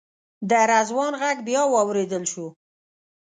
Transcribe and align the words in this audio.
د 0.49 0.51
رضوان 0.71 1.13
غږ 1.21 1.37
بیا 1.47 1.63
واورېدل 1.69 2.23
شو. 2.31 2.47